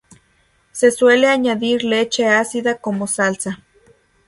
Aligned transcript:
Se 0.71 0.89
suele 0.89 1.27
añadir 1.27 1.83
leche 1.83 2.25
ácida 2.27 2.79
como 2.79 3.05
salsa. 3.05 3.63